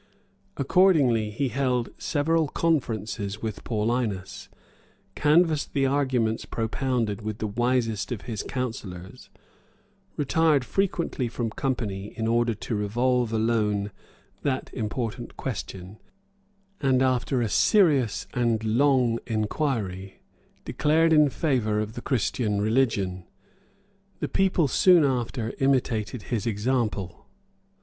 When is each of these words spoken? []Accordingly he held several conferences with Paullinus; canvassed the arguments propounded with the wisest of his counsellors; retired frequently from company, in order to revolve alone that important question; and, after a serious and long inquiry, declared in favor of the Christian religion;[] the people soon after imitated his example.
[]Accordingly 0.57 1.29
he 1.29 1.49
held 1.49 1.89
several 1.99 2.47
conferences 2.47 3.39
with 3.43 3.63
Paullinus; 3.63 4.49
canvassed 5.13 5.73
the 5.73 5.85
arguments 5.85 6.43
propounded 6.43 7.21
with 7.21 7.37
the 7.37 7.45
wisest 7.45 8.11
of 8.11 8.21
his 8.21 8.41
counsellors; 8.41 9.29
retired 10.17 10.65
frequently 10.65 11.27
from 11.27 11.51
company, 11.51 12.13
in 12.17 12.25
order 12.25 12.55
to 12.55 12.73
revolve 12.73 13.31
alone 13.31 13.91
that 14.41 14.73
important 14.73 15.37
question; 15.37 15.99
and, 16.81 17.03
after 17.03 17.39
a 17.43 17.47
serious 17.47 18.25
and 18.33 18.63
long 18.63 19.19
inquiry, 19.27 20.19
declared 20.65 21.13
in 21.13 21.29
favor 21.29 21.79
of 21.79 21.93
the 21.93 22.01
Christian 22.01 22.59
religion;[] 22.59 23.23
the 24.19 24.27
people 24.27 24.67
soon 24.67 25.05
after 25.05 25.53
imitated 25.59 26.23
his 26.23 26.47
example. 26.47 27.27